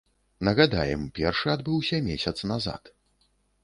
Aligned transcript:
Нагадаем, 0.47 1.03
першы 1.21 1.47
адбыўся 1.55 2.03
месяц 2.09 2.37
назад. 2.55 2.95